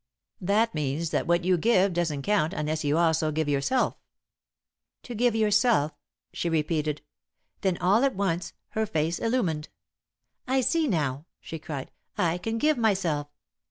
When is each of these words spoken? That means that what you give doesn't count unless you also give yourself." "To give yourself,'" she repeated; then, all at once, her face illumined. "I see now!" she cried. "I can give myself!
That 0.41 0.73
means 0.73 1.11
that 1.11 1.27
what 1.27 1.43
you 1.45 1.59
give 1.59 1.93
doesn't 1.93 2.23
count 2.23 2.53
unless 2.53 2.83
you 2.83 2.97
also 2.97 3.31
give 3.31 3.47
yourself." 3.47 3.99
"To 5.03 5.13
give 5.13 5.35
yourself,'" 5.35 5.93
she 6.33 6.49
repeated; 6.49 7.03
then, 7.61 7.77
all 7.77 8.03
at 8.03 8.15
once, 8.15 8.53
her 8.69 8.87
face 8.87 9.19
illumined. 9.19 9.69
"I 10.47 10.61
see 10.61 10.87
now!" 10.87 11.27
she 11.39 11.59
cried. 11.59 11.91
"I 12.17 12.39
can 12.39 12.57
give 12.57 12.79
myself! 12.79 13.27